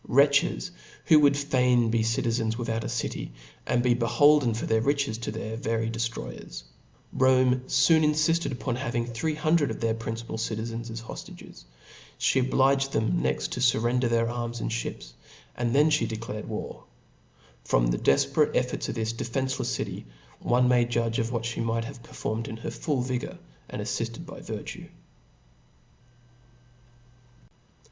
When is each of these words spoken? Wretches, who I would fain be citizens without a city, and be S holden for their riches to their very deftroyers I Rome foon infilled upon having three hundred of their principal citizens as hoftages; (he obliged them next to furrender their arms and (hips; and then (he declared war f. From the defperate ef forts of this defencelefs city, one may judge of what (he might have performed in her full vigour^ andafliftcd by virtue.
Wretches, 0.07 0.71
who 1.05 1.19
I 1.19 1.21
would 1.21 1.37
fain 1.37 1.91
be 1.91 2.01
citizens 2.01 2.57
without 2.57 2.83
a 2.83 2.89
city, 2.89 3.33
and 3.67 3.83
be 3.83 3.91
S 3.95 4.11
holden 4.13 4.55
for 4.55 4.65
their 4.65 4.81
riches 4.81 5.19
to 5.19 5.31
their 5.31 5.55
very 5.55 5.91
deftroyers 5.91 6.63
I 7.13 7.17
Rome 7.19 7.51
foon 7.69 8.01
infilled 8.01 8.51
upon 8.51 8.77
having 8.77 9.05
three 9.05 9.35
hundred 9.35 9.69
of 9.69 9.79
their 9.79 9.93
principal 9.93 10.39
citizens 10.39 10.89
as 10.89 11.03
hoftages; 11.03 11.65
(he 12.17 12.39
obliged 12.39 12.93
them 12.93 13.21
next 13.21 13.51
to 13.51 13.59
furrender 13.59 14.09
their 14.09 14.27
arms 14.27 14.59
and 14.59 14.73
(hips; 14.73 15.13
and 15.55 15.75
then 15.75 15.91
(he 15.91 16.07
declared 16.07 16.47
war 16.49 16.83
f. 17.61 17.69
From 17.69 17.85
the 17.85 17.99
defperate 17.99 18.55
ef 18.55 18.71
forts 18.71 18.89
of 18.89 18.95
this 18.95 19.13
defencelefs 19.13 19.65
city, 19.67 20.07
one 20.39 20.67
may 20.67 20.83
judge 20.83 21.19
of 21.19 21.31
what 21.31 21.45
(he 21.45 21.61
might 21.61 21.85
have 21.85 22.01
performed 22.01 22.47
in 22.47 22.57
her 22.57 22.71
full 22.71 23.03
vigour^ 23.03 23.37
andafliftcd 23.69 24.25
by 24.25 24.39
virtue. 24.39 24.87